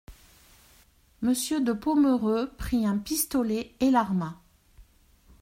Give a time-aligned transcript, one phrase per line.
[1.21, 4.41] Monsieur de Pomereux prit un pistolet et l'arma.